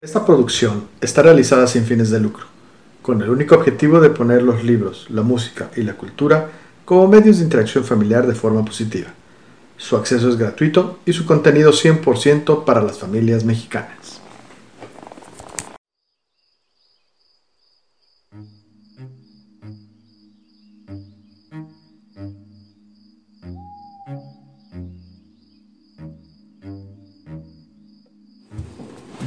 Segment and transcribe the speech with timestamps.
[0.00, 2.46] Esta producción está realizada sin fines de lucro,
[3.02, 6.50] con el único objetivo de poner los libros, la música y la cultura
[6.84, 9.08] como medios de interacción familiar de forma positiva.
[9.76, 13.97] Su acceso es gratuito y su contenido 100% para las familias mexicanas.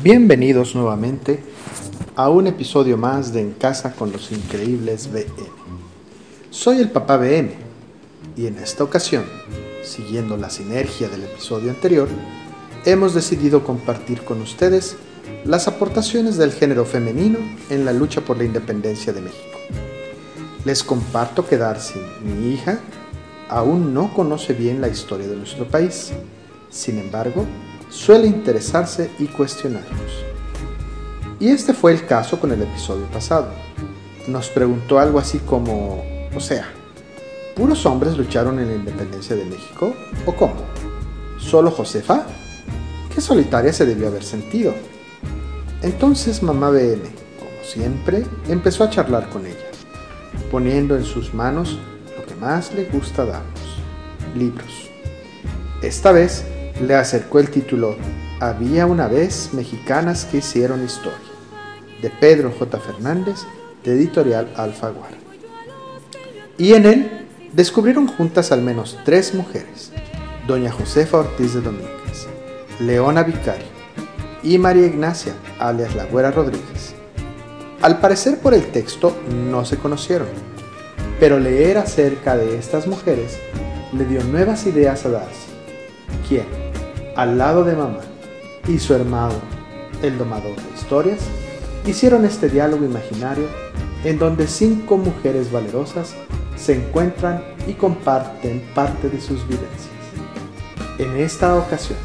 [0.03, 1.43] Bienvenidos nuevamente
[2.15, 5.47] a un episodio más de En Casa con los Increíbles BM.
[6.49, 7.51] Soy el papá BM
[8.35, 9.25] y en esta ocasión,
[9.83, 12.07] siguiendo la sinergia del episodio anterior,
[12.83, 14.95] hemos decidido compartir con ustedes
[15.45, 17.37] las aportaciones del género femenino
[17.69, 19.59] en la lucha por la independencia de México.
[20.65, 22.79] Les comparto que Darcy, mi hija,
[23.49, 26.11] aún no conoce bien la historia de nuestro país.
[26.71, 27.45] Sin embargo,
[27.91, 30.23] suele interesarse y cuestionarnos.
[31.39, 33.49] Y este fue el caso con el episodio pasado.
[34.27, 36.03] Nos preguntó algo así como,
[36.35, 36.67] o sea,
[37.55, 39.93] ¿puros hombres lucharon en la independencia de México?
[40.25, 40.55] ¿O cómo?
[41.37, 42.25] ¿Solo Josefa?
[43.13, 44.73] Qué solitaria se debió haber sentido.
[45.81, 47.01] Entonces mamá BM,
[47.39, 49.69] como siempre, empezó a charlar con ella,
[50.49, 51.79] poniendo en sus manos
[52.17, 53.77] lo que más le gusta darnos,
[54.35, 54.89] libros.
[55.81, 56.45] Esta vez
[56.81, 57.95] le acercó el título
[58.39, 61.17] Había una vez mexicanas que hicieron historia,
[62.01, 62.79] de Pedro J.
[62.79, 63.41] Fernández,
[63.83, 65.17] de editorial Alfaguara.
[66.57, 69.91] Y en él descubrieron juntas al menos tres mujeres,
[70.47, 72.27] doña Josefa Ortiz de Domínguez,
[72.79, 73.67] Leona Vicario
[74.43, 76.95] y María Ignacia, alias La Güera Rodríguez.
[77.81, 79.15] Al parecer por el texto
[79.49, 80.27] no se conocieron,
[81.19, 83.37] pero leer acerca de estas mujeres
[83.93, 85.47] le dio nuevas ideas a Darcy,
[86.27, 86.70] quien,
[87.15, 87.99] al lado de mamá
[88.67, 89.35] y su hermano,
[90.01, 91.19] el domador de historias,
[91.85, 93.47] hicieron este diálogo imaginario
[94.03, 96.15] en donde cinco mujeres valerosas
[96.55, 99.89] se encuentran y comparten parte de sus vivencias.
[100.97, 101.97] En esta ocasión,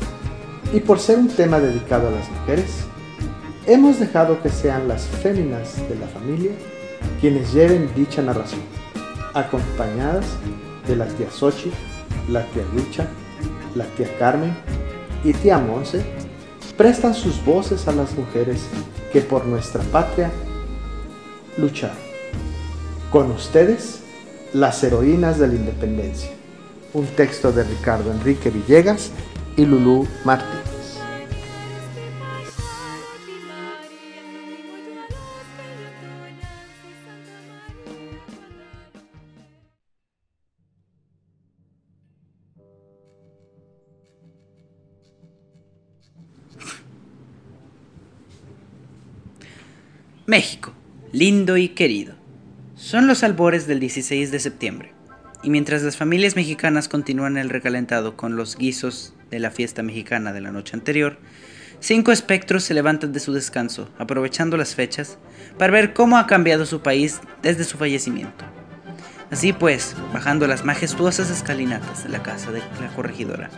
[0.73, 2.85] y por ser un tema dedicado a las mujeres,
[3.67, 6.53] hemos dejado que sean las féminas de la familia
[7.21, 8.61] quienes lleven dicha narración,
[9.35, 10.25] acompañadas
[10.87, 11.71] de la tía Sochi,
[12.29, 13.07] la tía Lucha,
[13.75, 14.55] la tía Carmen
[15.25, 16.05] y tía Monse
[16.77, 18.63] prestan sus voces a las mujeres
[19.13, 20.31] que por nuestra patria
[21.57, 21.97] lucharon.
[23.11, 24.01] Con ustedes,
[24.53, 26.31] las heroínas de la independencia.
[26.93, 29.11] Un texto de Ricardo Enrique Villegas
[29.57, 30.76] y Lulú Martínez.
[50.29, 50.75] México,
[51.13, 52.17] lindo y querido.
[52.75, 54.93] Son los albores del 16 de septiembre,
[55.45, 60.33] y mientras las familias mexicanas continúan el recalentado con los guisos de la fiesta mexicana
[60.33, 61.21] de la noche anterior,
[61.79, 65.17] cinco espectros se levantan de su descanso, aprovechando las fechas,
[65.59, 68.45] para ver cómo ha cambiado su país desde su fallecimiento.
[69.31, 73.49] Así pues, bajando las majestuosas escalinatas de la casa de la corregidora,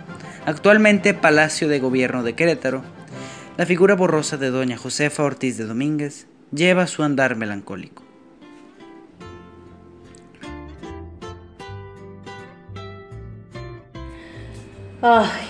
[0.45, 2.85] actualmente Palacio de Gobierno de Querétaro,
[3.57, 8.03] la figura borrosa de doña Josefa Ortiz de Domínguez lleva su andar melancólico.
[15.01, 15.49] Ay,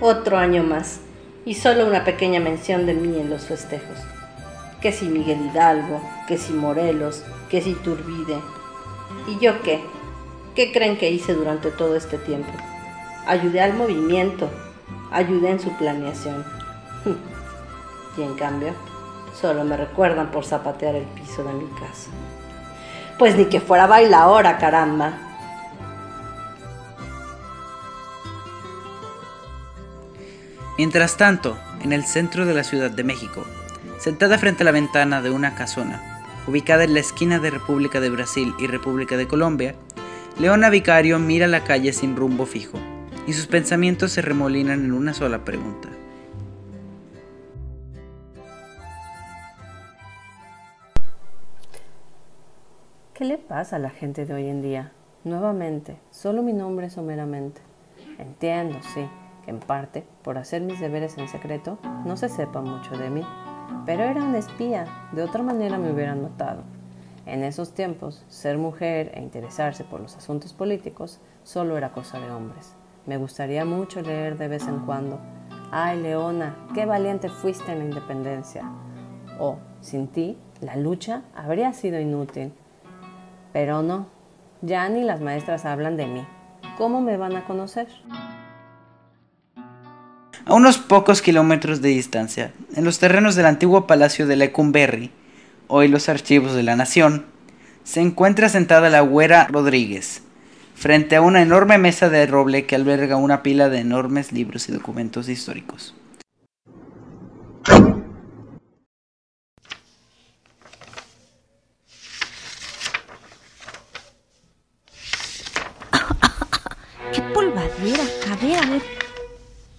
[0.00, 1.00] otro año más.
[1.46, 3.98] Y solo una pequeña mención de mí en los festejos.
[4.82, 8.38] Que si Miguel Hidalgo, que si Morelos, que si Turbide.
[9.26, 9.80] ¿Y yo qué?
[10.54, 12.52] ¿Qué creen que hice durante todo este tiempo?
[13.26, 14.50] Ayudé al movimiento,
[15.10, 16.44] ayudé en su planeación.
[18.18, 18.74] y en cambio,
[19.38, 22.10] Solo me recuerdan por zapatear el piso de mi casa.
[23.18, 25.12] Pues ni que fuera bailaora, caramba.
[30.78, 33.44] Mientras tanto, en el centro de la Ciudad de México,
[33.98, 38.08] sentada frente a la ventana de una casona, ubicada en la esquina de República de
[38.08, 39.74] Brasil y República de Colombia,
[40.38, 42.78] Leona Vicario mira la calle sin rumbo fijo,
[43.26, 45.90] y sus pensamientos se remolinan en una sola pregunta.
[53.20, 54.92] ¿Qué le pasa a la gente de hoy en día?
[55.24, 57.60] Nuevamente, solo mi nombre someramente.
[58.16, 59.06] Entiendo, sí,
[59.44, 63.22] que en parte, por hacer mis deberes en secreto, no se sepa mucho de mí.
[63.84, 66.62] Pero era una espía, de otra manera me hubieran notado.
[67.26, 72.30] En esos tiempos, ser mujer e interesarse por los asuntos políticos solo era cosa de
[72.30, 72.74] hombres.
[73.04, 75.20] Me gustaría mucho leer de vez en cuando,
[75.70, 78.62] ay Leona, qué valiente fuiste en la independencia,
[79.38, 82.54] O, sin ti, la lucha habría sido inútil.
[83.52, 84.06] Pero no,
[84.62, 86.26] ya ni las maestras hablan de mí.
[86.76, 87.88] ¿Cómo me van a conocer?
[90.46, 95.10] A unos pocos kilómetros de distancia, en los terrenos del antiguo palacio de Lecumberri,
[95.68, 97.26] hoy los archivos de la Nación,
[97.84, 100.22] se encuentra sentada la güera Rodríguez,
[100.74, 104.72] frente a una enorme mesa de roble que alberga una pila de enormes libros y
[104.72, 105.94] documentos históricos.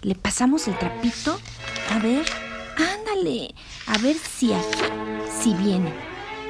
[0.03, 1.39] ¿Le pasamos el trapito?
[1.91, 2.25] A ver.
[2.75, 3.53] Ándale.
[3.85, 4.79] A ver si aquí,
[5.39, 5.93] si viene.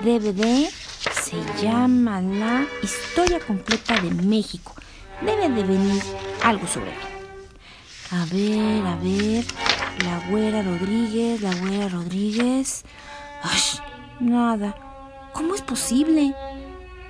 [0.06, 0.70] DVD
[1.12, 4.74] se llama La Historia Completa de México.
[5.22, 6.02] Debe de venir
[6.46, 6.98] algo sobre mí.
[8.12, 9.46] A ver, a ver.
[10.06, 12.86] La güera Rodríguez, la güera Rodríguez.
[13.44, 13.82] ¡Ay!
[14.22, 14.78] Nada.
[15.34, 16.34] ¿Cómo es posible?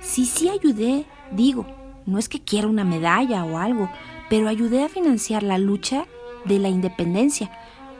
[0.00, 1.66] Si sí ayudé, digo,
[2.04, 3.88] no es que quiera una medalla o algo,
[4.28, 6.06] pero ayudé a financiar la lucha
[6.44, 7.50] de la independencia,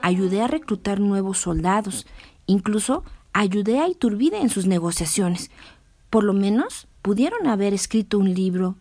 [0.03, 2.06] ayudé a reclutar nuevos soldados,
[2.47, 5.50] incluso ayudé a Iturbide en sus negociaciones.
[6.11, 8.77] Por lo menos pudieron haber escrito un libro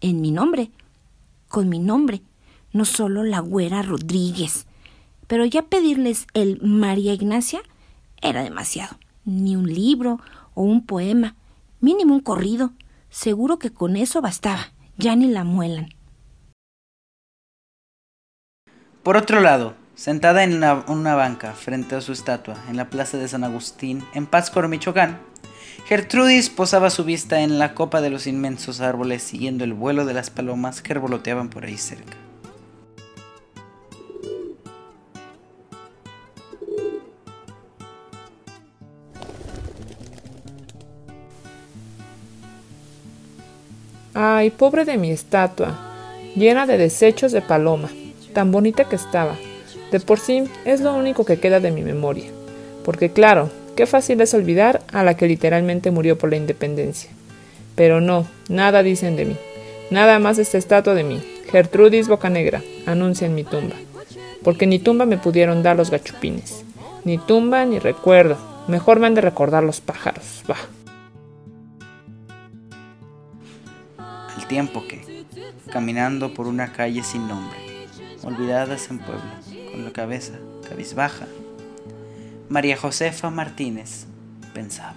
[0.00, 0.70] en mi nombre,
[1.48, 2.22] con mi nombre,
[2.72, 4.66] no solo la güera Rodríguez.
[5.26, 7.60] Pero ya pedirles el María Ignacia
[8.20, 8.96] era demasiado.
[9.24, 10.20] Ni un libro
[10.54, 11.34] o un poema,
[11.80, 12.72] mínimo un corrido.
[13.10, 14.72] Seguro que con eso bastaba.
[14.98, 15.95] Ya ni la muelan.
[19.06, 23.28] Por otro lado, sentada en una, banca frente a su estatua en la plaza de
[23.28, 25.20] San Agustín, en Pátzcuaro, Michoacán,
[25.86, 30.14] Gertrudis posaba su vista en la copa de los inmensos árboles siguiendo el vuelo de
[30.14, 32.16] las palomas que revoloteaban por ahí cerca.
[44.14, 45.78] Ay, pobre de mi estatua,
[46.34, 47.88] llena de desechos de paloma,
[48.36, 49.34] tan bonita que estaba.
[49.90, 52.26] De por sí es lo único que queda de mi memoria.
[52.84, 57.08] Porque claro, qué fácil es olvidar a la que literalmente murió por la independencia.
[57.76, 59.36] Pero no, nada dicen de mí.
[59.90, 63.76] Nada más esta estatua de mí, Gertrudis Bocanegra, anuncia en mi tumba.
[64.42, 66.62] Porque ni tumba me pudieron dar los gachupines.
[67.04, 68.36] Ni tumba ni recuerdo.
[68.68, 70.44] Mejor me han de recordar los pájaros.
[70.46, 70.56] Bah.
[74.36, 75.24] Al tiempo que,
[75.72, 77.65] caminando por una calle sin nombre,
[78.26, 79.22] olvidadas en pueblo,
[79.70, 80.32] con la cabeza
[80.68, 81.26] cabizbaja,
[82.48, 84.06] María Josefa Martínez
[84.52, 84.96] pensaba.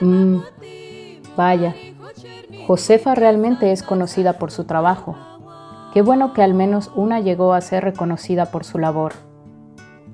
[0.00, 0.38] Mm,
[1.36, 1.74] vaya,
[2.66, 5.16] Josefa realmente es conocida por su trabajo.
[5.92, 9.14] Qué bueno que al menos una llegó a ser reconocida por su labor.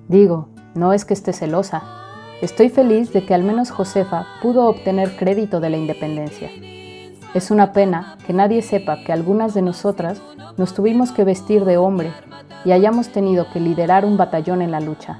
[0.08, 1.82] Digo, no es que esté celosa.
[2.40, 6.50] Estoy feliz de que al menos Josefa pudo obtener crédito de la independencia.
[7.34, 10.20] Es una pena que nadie sepa que algunas de nosotras
[10.58, 12.12] nos tuvimos que vestir de hombre
[12.66, 15.18] y hayamos tenido que liderar un batallón en la lucha.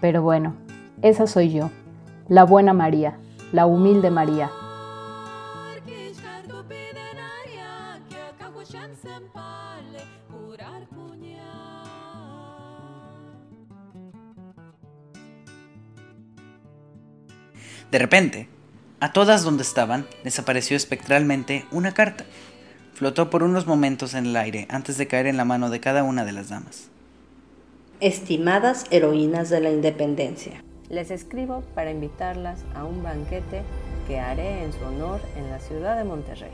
[0.00, 0.56] Pero bueno,
[1.00, 1.70] esa soy yo,
[2.28, 3.18] la buena María,
[3.52, 4.50] la humilde María.
[17.92, 18.48] De repente,
[19.00, 22.24] a todas donde estaban les apareció espectralmente una carta.
[22.94, 26.02] Flotó por unos momentos en el aire antes de caer en la mano de cada
[26.02, 26.88] una de las damas.
[28.00, 30.64] Estimadas heroínas de la independencia.
[30.88, 33.62] Les escribo para invitarlas a un banquete
[34.06, 36.52] que haré en su honor en la ciudad de Monterrey.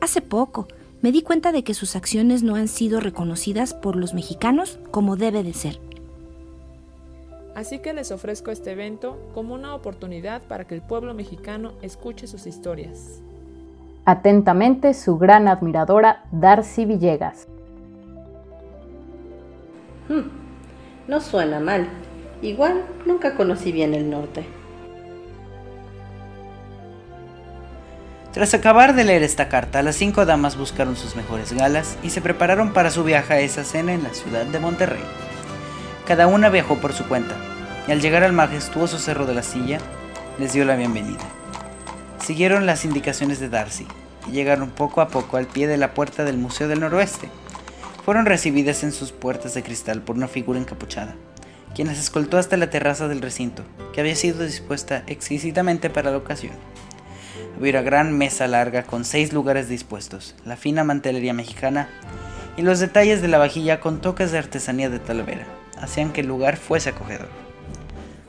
[0.00, 0.68] Hace poco
[1.00, 5.16] me di cuenta de que sus acciones no han sido reconocidas por los mexicanos como
[5.16, 5.85] debe de ser.
[7.56, 12.26] Así que les ofrezco este evento como una oportunidad para que el pueblo mexicano escuche
[12.26, 13.22] sus historias.
[14.04, 17.48] Atentamente, su gran admiradora Darcy Villegas.
[20.06, 20.28] Hmm,
[21.08, 21.88] no suena mal.
[22.42, 24.44] Igual nunca conocí bien el norte.
[28.34, 32.20] Tras acabar de leer esta carta, las cinco damas buscaron sus mejores galas y se
[32.20, 35.00] prepararon para su viaje a esa cena en la ciudad de Monterrey.
[36.06, 37.34] Cada una viajó por su cuenta,
[37.88, 39.80] y al llegar al majestuoso cerro de la silla,
[40.38, 41.18] les dio la bienvenida.
[42.24, 43.88] Siguieron las indicaciones de Darcy
[44.28, 47.28] y llegaron poco a poco al pie de la puerta del Museo del Noroeste.
[48.04, 51.16] Fueron recibidas en sus puertas de cristal por una figura encapuchada,
[51.74, 56.18] quien las escoltó hasta la terraza del recinto, que había sido dispuesta exquisitamente para la
[56.18, 56.54] ocasión.
[57.56, 61.88] Había una gran mesa larga con seis lugares dispuestos, la fina mantelería mexicana
[62.56, 66.28] y los detalles de la vajilla con toques de artesanía de Talavera hacían que el
[66.28, 67.28] lugar fuese acogedor.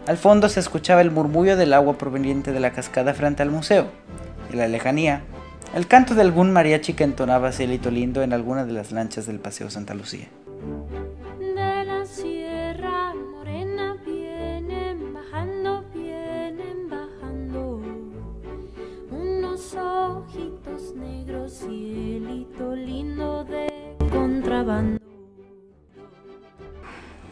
[0.08, 3.88] Al fondo se escuchaba el murmullo del agua proveniente de la cascada frente al museo.
[4.52, 5.22] En la lejanía,
[5.76, 9.40] el canto de algún mariachi que entonaba cielito lindo en alguna de las lanchas del
[9.40, 10.28] Paseo Santa Lucía.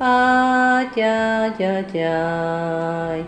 [0.08, 3.26] Ay, ay, ay, ay,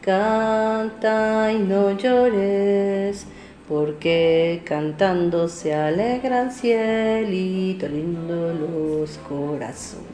[0.00, 3.26] canta y no llores,
[3.68, 10.06] porque cantando se alegran cielito lindo los corazones.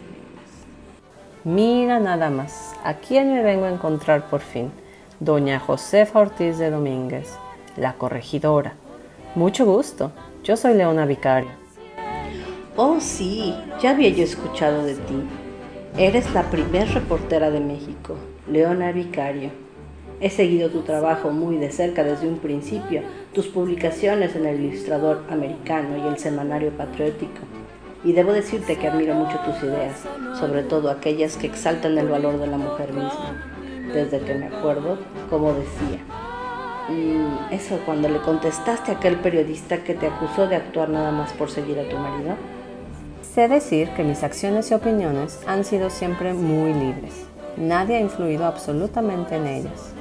[1.44, 4.72] Mira nada más, ¿a quién me vengo a encontrar por fin?
[5.20, 7.36] Doña Josefa Ortiz de Domínguez,
[7.76, 8.72] la corregidora.
[9.34, 11.50] Mucho gusto, yo soy Leona Vicario.
[12.74, 15.22] Oh, sí, ya había yo escuchado de ti.
[15.98, 19.48] Eres la primer reportera de México, Leona Vicario.
[20.20, 23.00] He seguido tu trabajo muy de cerca desde un principio,
[23.32, 27.40] tus publicaciones en el Ilustrador Americano y el Semanario Patriótico.
[28.04, 30.04] Y debo decirte que admiro mucho tus ideas,
[30.38, 33.42] sobre todo aquellas que exaltan el valor de la mujer misma.
[33.94, 34.98] Desde que me acuerdo,
[35.30, 36.00] como decía.
[36.90, 41.32] Mm, eso cuando le contestaste a aquel periodista que te acusó de actuar nada más
[41.32, 42.36] por seguir a tu marido.
[43.36, 47.26] Sé decir que mis acciones y opiniones han sido siempre muy libres.
[47.58, 49.92] Nadie ha influido absolutamente en ellas.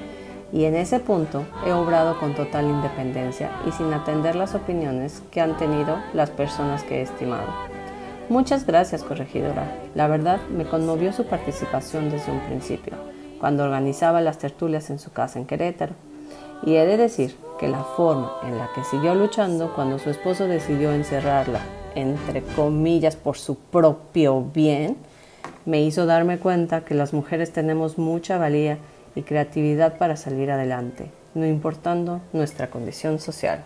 [0.54, 5.42] Y en ese punto he obrado con total independencia y sin atender las opiniones que
[5.42, 7.50] han tenido las personas que he estimado.
[8.30, 9.70] Muchas gracias, corregidora.
[9.96, 12.94] La verdad me conmovió su participación desde un principio,
[13.42, 15.96] cuando organizaba las tertulias en su casa en Querétaro.
[16.66, 20.48] Y he de decir que la forma en la que siguió luchando cuando su esposo
[20.48, 21.60] decidió encerrarla
[21.96, 24.98] entre comillas, por su propio bien,
[25.66, 28.78] me hizo darme cuenta que las mujeres tenemos mucha valía
[29.16, 33.64] y creatividad para salir adelante, no importando nuestra condición social.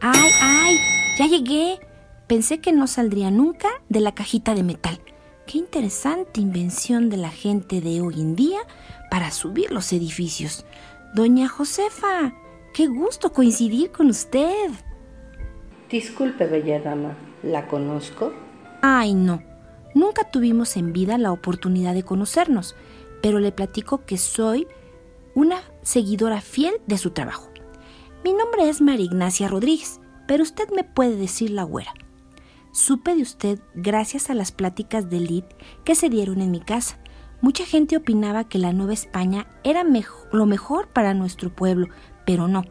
[0.00, 0.76] ¡Ay, ay!
[1.18, 1.78] ¡Ya llegué!
[2.26, 5.00] Pensé que no saldría nunca de la cajita de metal.
[5.46, 8.60] Qué interesante invención de la gente de hoy en día
[9.10, 10.64] para subir los edificios.
[11.14, 12.32] Doña Josefa,
[12.72, 14.70] qué gusto coincidir con usted.
[15.92, 18.32] Disculpe, bella dama, ¿la conozco?
[18.80, 19.42] Ay, no.
[19.94, 22.74] Nunca tuvimos en vida la oportunidad de conocernos,
[23.20, 24.66] pero le platico que soy
[25.34, 27.50] una seguidora fiel de su trabajo.
[28.24, 31.92] Mi nombre es María Ignacia Rodríguez, pero usted me puede decir la güera.
[32.72, 35.44] Supe de usted gracias a las pláticas de Lid
[35.84, 36.98] que se dieron en mi casa.
[37.42, 41.88] Mucha gente opinaba que la Nueva España era lo mejor para nuestro pueblo,
[42.24, 42.64] pero no.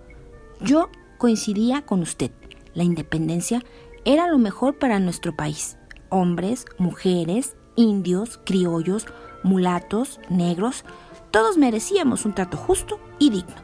[0.60, 2.32] Yo coincidía con usted
[2.74, 3.64] la independencia
[4.06, 5.78] era lo mejor para nuestro país.
[6.10, 9.06] Hombres, mujeres, indios, criollos,
[9.44, 10.84] mulatos, negros,
[11.32, 13.56] todos merecíamos un trato justo y digno.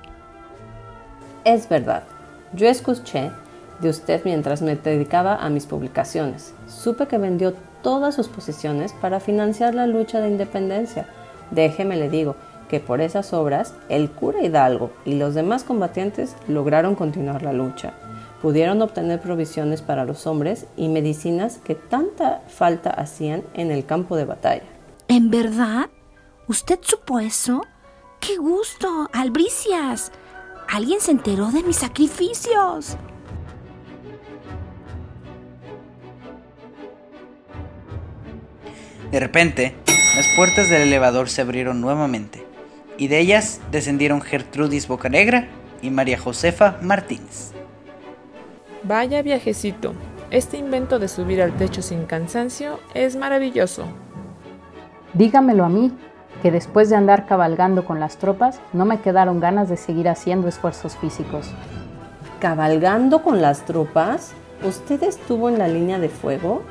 [1.44, 2.04] Es verdad.
[2.54, 3.32] Yo escuché
[3.80, 6.54] de usted mientras me dedicaba a mis publicaciones.
[6.68, 11.08] Supe que vendió todas sus posiciones para financiar la lucha de independencia.
[11.52, 12.36] Déjeme le digo
[12.70, 17.94] que por esas obras el cura Hidalgo y los demás combatientes lograron continuar la lucha
[18.42, 24.16] pudieron obtener provisiones para los hombres y medicinas que tanta falta hacían en el campo
[24.16, 24.64] de batalla.
[25.08, 25.90] ¿En verdad?
[26.48, 27.66] ¿Usted supo eso?
[28.20, 29.10] ¡Qué gusto!
[29.14, 30.12] ¡Albricias!
[30.70, 32.98] Alguien se enteró de mis sacrificios.
[39.12, 39.76] De repente,
[40.18, 42.46] las puertas del elevador se abrieron nuevamente,
[42.98, 45.48] y de ellas descendieron Gertrudis Bocanegra
[45.82, 47.57] y María Josefa Martínez.
[48.88, 49.92] Vaya viajecito.
[50.32, 53.84] Este invento de subir al techo sin cansancio es maravilloso.
[55.14, 55.92] Dígamelo a mí,
[56.42, 60.48] que después de andar cabalgando con las tropas, no me quedaron ganas de seguir haciendo
[60.48, 61.52] esfuerzos físicos.
[62.40, 64.32] ¿Cabalgando con las tropas?
[64.66, 66.62] ¿Usted estuvo en la línea de fuego?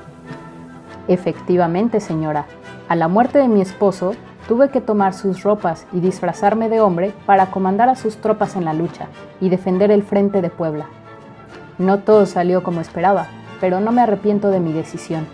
[1.09, 2.47] Efectivamente, señora.
[2.89, 4.15] A la muerte de mi esposo,
[4.49, 8.65] tuve que tomar sus ropas y disfrazarme de hombre para comandar a sus tropas en
[8.65, 9.09] la lucha
[9.39, 10.87] y defender el frente de Puebla.
[11.79, 13.29] No todo salió como esperaba,
[13.61, 15.27] pero no me arrepiento de mi decisión.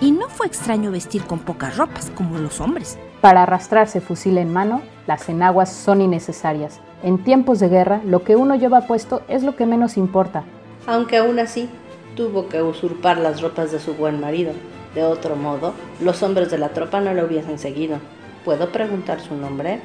[0.00, 2.98] Y no fue extraño vestir con pocas ropas, como los hombres.
[3.20, 6.80] Para arrastrarse fusil en mano, las enaguas son innecesarias.
[7.02, 10.44] En tiempos de guerra, lo que uno lleva puesto es lo que menos importa.
[10.86, 11.70] Aunque aún así,
[12.14, 14.52] tuvo que usurpar las ropas de su buen marido.
[14.94, 17.98] De otro modo, los hombres de la tropa no lo hubiesen seguido.
[18.44, 19.80] ¿Puedo preguntar su nombre?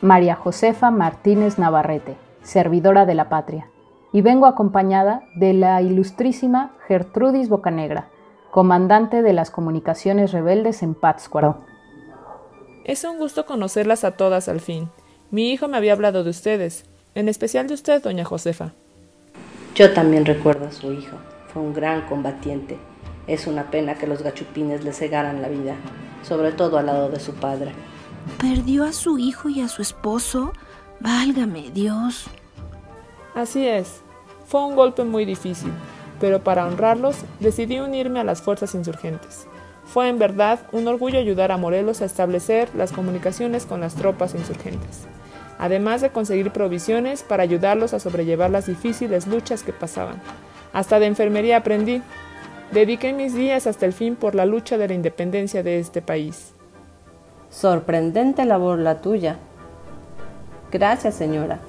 [0.00, 3.71] María Josefa Martínez Navarrete, servidora de la patria.
[4.12, 8.08] Y vengo acompañada de la ilustrísima Gertrudis Bocanegra,
[8.50, 11.64] comandante de las comunicaciones rebeldes en Pátzcuaro.
[12.84, 14.90] Es un gusto conocerlas a todas al fin.
[15.30, 18.72] Mi hijo me había hablado de ustedes, en especial de usted, doña Josefa.
[19.74, 21.16] Yo también recuerdo a su hijo.
[21.52, 22.76] Fue un gran combatiente.
[23.26, 25.76] Es una pena que los gachupines le cegaran la vida,
[26.22, 27.72] sobre todo al lado de su padre.
[28.38, 30.52] ¿Perdió a su hijo y a su esposo?
[31.00, 32.28] Válgame Dios.
[33.34, 34.02] Así es.
[34.46, 35.72] Fue un golpe muy difícil,
[36.20, 39.46] pero para honrarlos decidí unirme a las fuerzas insurgentes.
[39.84, 44.34] Fue en verdad un orgullo ayudar a Morelos a establecer las comunicaciones con las tropas
[44.34, 45.06] insurgentes,
[45.58, 50.20] además de conseguir provisiones para ayudarlos a sobrellevar las difíciles luchas que pasaban.
[50.74, 52.02] Hasta de enfermería aprendí.
[52.70, 56.52] Dediqué mis días hasta el fin por la lucha de la independencia de este país.
[57.50, 59.38] Sorprendente labor la tuya.
[60.70, 61.60] Gracias, señora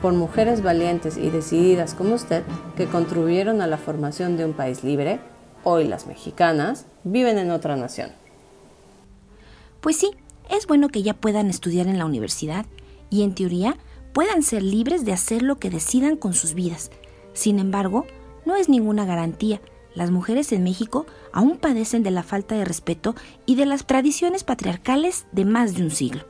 [0.00, 2.42] por mujeres valientes y decididas como usted
[2.76, 5.20] que contribuyeron a la formación de un país libre,
[5.64, 8.10] hoy las mexicanas viven en otra nación.
[9.80, 10.10] Pues sí,
[10.50, 12.66] es bueno que ya puedan estudiar en la universidad
[13.08, 13.76] y en teoría
[14.12, 16.90] puedan ser libres de hacer lo que decidan con sus vidas.
[17.32, 18.06] Sin embargo,
[18.44, 19.60] no es ninguna garantía.
[19.94, 23.14] Las mujeres en México aún padecen de la falta de respeto
[23.46, 26.24] y de las tradiciones patriarcales de más de un siglo.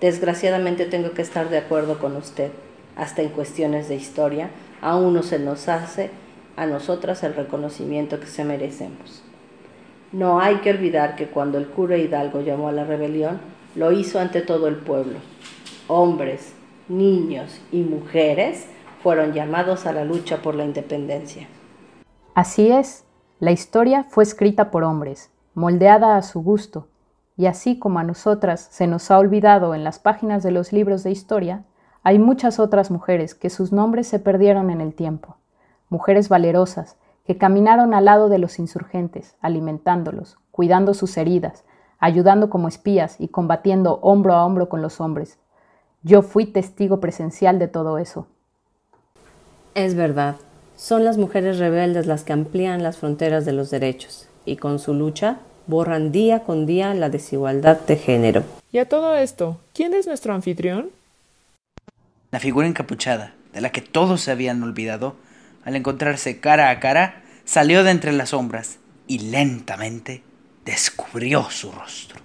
[0.00, 2.50] Desgraciadamente tengo que estar de acuerdo con usted.
[2.96, 4.50] Hasta en cuestiones de historia,
[4.80, 6.10] aún no se nos hace
[6.56, 9.22] a nosotras el reconocimiento que se merecemos.
[10.12, 13.40] No hay que olvidar que cuando el cura Hidalgo llamó a la rebelión,
[13.74, 15.18] lo hizo ante todo el pueblo.
[15.88, 16.52] Hombres,
[16.88, 18.66] niños y mujeres
[19.02, 21.48] fueron llamados a la lucha por la independencia.
[22.34, 23.04] Así es,
[23.40, 26.88] la historia fue escrita por hombres, moldeada a su gusto,
[27.36, 31.02] y así como a nosotras se nos ha olvidado en las páginas de los libros
[31.02, 31.64] de historia,
[32.02, 35.36] hay muchas otras mujeres que sus nombres se perdieron en el tiempo,
[35.88, 41.64] mujeres valerosas que caminaron al lado de los insurgentes, alimentándolos, cuidando sus heridas,
[41.98, 45.38] ayudando como espías y combatiendo hombro a hombro con los hombres.
[46.02, 48.28] Yo fui testigo presencial de todo eso.
[49.74, 50.36] Es verdad,
[50.76, 54.94] son las mujeres rebeldes las que amplían las fronteras de los derechos, y con su
[54.94, 58.44] lucha borran día con día la desigualdad de género.
[58.72, 60.90] Y a todo esto, ¿quién es nuestro anfitrión?
[62.30, 65.16] La figura encapuchada, de la que todos se habían olvidado,
[65.64, 70.22] al encontrarse cara a cara, salió de entre las sombras y lentamente
[70.64, 72.20] descubrió su rostro.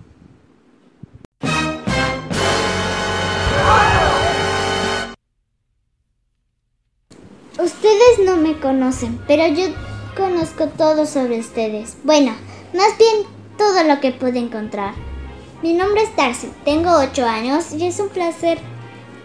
[7.60, 9.66] Ustedes no me conocen, pero yo
[10.16, 11.96] conozco todo sobre ustedes.
[12.04, 12.34] Bueno,
[12.74, 13.26] más bien
[13.58, 14.94] todo lo que pude encontrar.
[15.62, 18.58] Mi nombre es Darcy, tengo 8 años y es un placer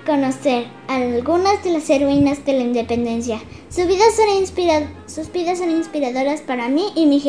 [0.04, 3.40] conocer a algunas de las heroínas de la independencia.
[3.68, 7.20] Sus vidas son, sus vidas son inspiradoras para mí y mi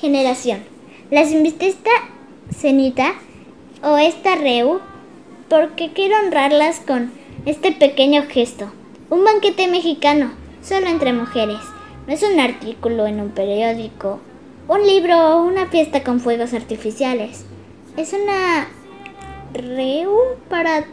[0.00, 0.64] generación.
[1.10, 1.90] Las invité esta
[2.56, 3.14] cenita
[3.82, 4.80] o esta reu
[5.48, 7.12] porque quiero honrarlas con
[7.46, 8.70] este pequeño gesto.
[9.08, 11.60] Un banquete mexicano, solo entre mujeres.
[12.06, 14.20] No es un artículo en un periódico
[14.68, 17.44] un libro o una fiesta con fuegos artificiales.
[17.96, 18.68] Es una
[19.52, 20.10] reu
[20.48, 20.84] para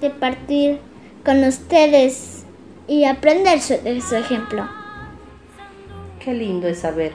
[0.00, 0.78] departir
[1.24, 2.44] con ustedes
[2.88, 4.68] y aprender de su ejemplo.
[6.22, 7.12] Qué lindo es saber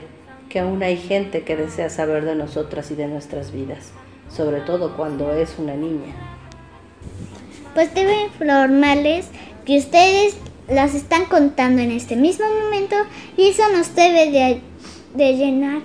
[0.48, 3.90] que aún hay gente que desea saber de nosotras y de nuestras vidas,
[4.28, 6.14] sobre todo cuando es una niña.
[7.74, 9.28] Pues debo informarles
[9.64, 10.36] que ustedes
[10.68, 12.96] las están contando en este mismo momento
[13.36, 14.60] y eso nos debe de
[15.14, 15.82] de llenar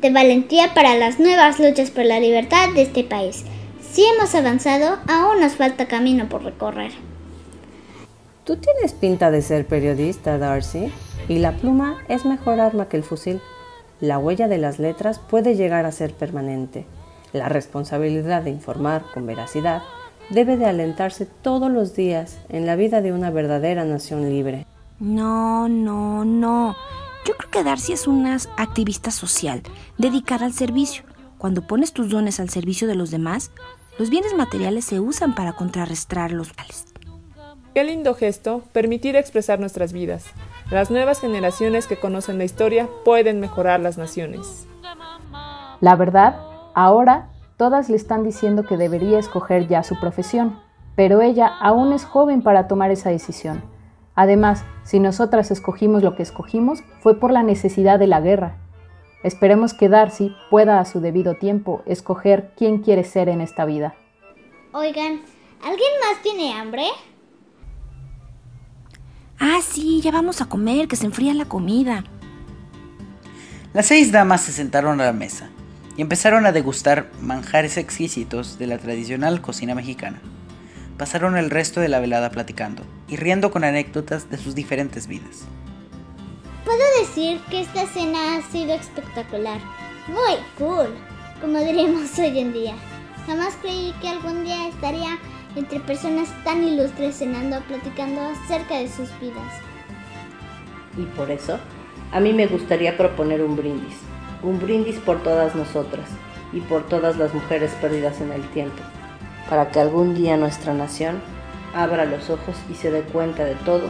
[0.00, 3.44] de valentía para las nuevas luchas por la libertad de este país.
[3.92, 6.90] Si hemos avanzado, aún nos falta camino por recorrer.
[8.44, 10.92] Tú tienes pinta de ser periodista, Darcy,
[11.28, 13.40] y la pluma es mejor arma que el fusil.
[14.00, 16.84] La huella de las letras puede llegar a ser permanente.
[17.32, 19.82] La responsabilidad de informar con veracidad
[20.30, 24.66] debe de alentarse todos los días en la vida de una verdadera nación libre.
[24.98, 26.74] No, no, no.
[27.24, 29.62] Yo creo que Darcy es una activista social,
[29.96, 31.04] dedicada al servicio.
[31.38, 33.52] Cuando pones tus dones al servicio de los demás,
[33.98, 36.86] los bienes materiales se usan para contrarrestar los males.
[37.74, 40.26] Qué lindo gesto, permitir expresar nuestras vidas.
[40.70, 44.66] Las nuevas generaciones que conocen la historia pueden mejorar las naciones.
[45.80, 46.40] La verdad,
[46.74, 50.58] ahora todas le están diciendo que debería escoger ya su profesión,
[50.96, 53.62] pero ella aún es joven para tomar esa decisión.
[54.14, 58.56] Además, si nosotras escogimos lo que escogimos, fue por la necesidad de la guerra.
[59.22, 63.94] Esperemos que Darcy pueda a su debido tiempo escoger quién quiere ser en esta vida.
[64.72, 65.20] Oigan,
[65.62, 66.84] ¿alguien más tiene hambre?
[69.38, 72.04] Ah, sí, ya vamos a comer, que se enfría la comida.
[73.72, 75.50] Las seis damas se sentaron a la mesa
[75.96, 80.20] y empezaron a degustar manjares exquisitos de la tradicional cocina mexicana.
[80.98, 85.46] Pasaron el resto de la velada platicando y riendo con anécdotas de sus diferentes vidas.
[86.64, 89.60] Puedo decir que esta cena ha sido espectacular.
[90.08, 90.94] Muy cool,
[91.40, 92.74] como diríamos hoy en día.
[93.26, 95.18] Jamás creí que algún día estaría
[95.56, 99.52] entre personas tan ilustres cenando, platicando acerca de sus vidas.
[100.96, 101.58] Y por eso,
[102.10, 103.96] a mí me gustaría proponer un brindis.
[104.42, 106.08] Un brindis por todas nosotras
[106.52, 108.82] y por todas las mujeres perdidas en el tiempo.
[109.52, 111.20] Para que algún día nuestra nación
[111.74, 113.82] abra los ojos y se dé cuenta de todo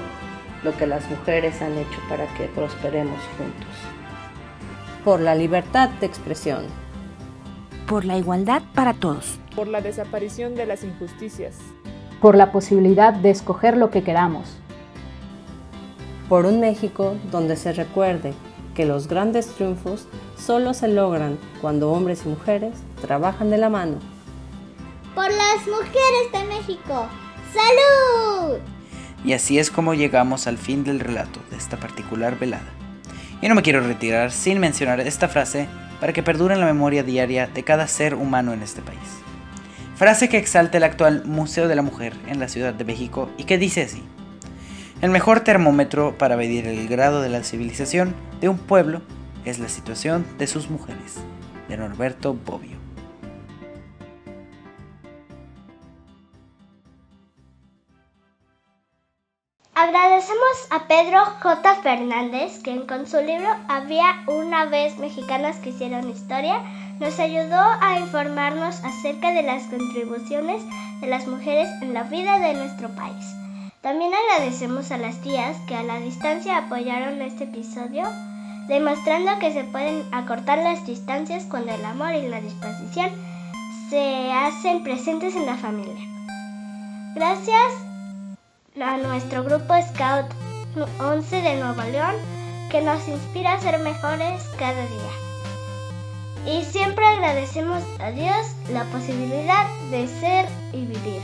[0.64, 3.68] lo que las mujeres han hecho para que prosperemos juntos.
[5.05, 6.64] Por la libertad de expresión.
[7.87, 9.38] Por la igualdad para todos.
[9.55, 11.59] Por la desaparición de las injusticias.
[12.20, 14.57] Por la posibilidad de escoger lo que queramos.
[16.29, 18.35] Por un México donde se recuerde
[18.75, 24.12] que los grandes triunfos solo se logran cuando hombres y mujeres trabajan de la mano.
[25.14, 27.07] Por las mujeres de México.
[27.53, 28.59] ¡Salud!
[29.27, 32.70] Y así es como llegamos al fin del relato de esta particular velada.
[33.42, 35.68] Y no me quiero retirar sin mencionar esta frase
[36.01, 38.98] para que perdure en la memoria diaria de cada ser humano en este país.
[39.96, 43.44] Frase que exalta el actual Museo de la Mujer en la Ciudad de México y
[43.44, 44.03] que dice así.
[45.03, 49.03] El mejor termómetro para medir el grado de la civilización de un pueblo
[49.44, 51.16] es la situación de sus mujeres.
[51.68, 52.82] De Norberto Bobbio.
[59.83, 61.75] Agradecemos a Pedro J.
[61.83, 66.61] Fernández, quien con su libro Había una vez mexicanas que hicieron historia,
[67.01, 70.62] nos ayudó a informarnos acerca de las contribuciones
[71.01, 73.27] de las mujeres en la vida de nuestro país.
[73.81, 78.05] También agradecemos a las tías que a la distancia apoyaron este episodio,
[78.68, 83.11] demostrando que se pueden acortar las distancias cuando el amor y la disposición
[83.90, 86.07] se hacen presentes en la familia.
[87.16, 87.91] Gracias
[88.80, 90.26] a nuestro grupo Scout
[90.98, 92.14] 11 de Nuevo León
[92.70, 95.12] que nos inspira a ser mejores cada día.
[96.46, 101.20] Y siempre agradecemos a Dios la posibilidad de ser y vivir.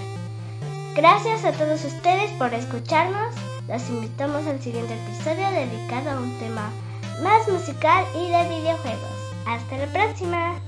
[0.95, 3.35] Gracias a todos ustedes por escucharnos.
[3.67, 6.71] Los invitamos al siguiente episodio dedicado a un tema
[7.23, 9.19] más musical y de videojuegos.
[9.47, 10.61] Hasta la próxima.